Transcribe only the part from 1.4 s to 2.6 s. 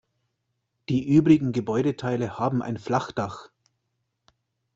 Gebäudeteile